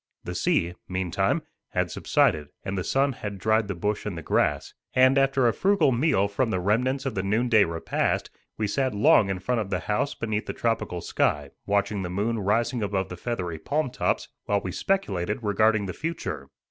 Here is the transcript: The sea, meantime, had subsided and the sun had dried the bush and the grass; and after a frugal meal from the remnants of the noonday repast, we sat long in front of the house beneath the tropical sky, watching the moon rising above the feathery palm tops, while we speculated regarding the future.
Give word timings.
The 0.23 0.33
sea, 0.33 0.73
meantime, 0.89 1.43
had 1.73 1.91
subsided 1.91 2.47
and 2.65 2.75
the 2.75 2.83
sun 2.83 3.11
had 3.13 3.37
dried 3.37 3.67
the 3.67 3.75
bush 3.75 4.03
and 4.03 4.17
the 4.17 4.23
grass; 4.23 4.73
and 4.95 5.15
after 5.15 5.47
a 5.47 5.53
frugal 5.53 5.91
meal 5.91 6.27
from 6.27 6.49
the 6.49 6.59
remnants 6.59 7.05
of 7.05 7.13
the 7.13 7.21
noonday 7.21 7.65
repast, 7.65 8.31
we 8.57 8.65
sat 8.65 8.95
long 8.95 9.29
in 9.29 9.37
front 9.37 9.61
of 9.61 9.69
the 9.69 9.81
house 9.81 10.15
beneath 10.15 10.47
the 10.47 10.53
tropical 10.53 11.01
sky, 11.01 11.51
watching 11.67 12.01
the 12.01 12.09
moon 12.09 12.39
rising 12.39 12.81
above 12.81 13.09
the 13.09 13.15
feathery 13.15 13.59
palm 13.59 13.91
tops, 13.91 14.27
while 14.45 14.61
we 14.61 14.71
speculated 14.71 15.43
regarding 15.43 15.85
the 15.85 15.93
future. 15.93 16.49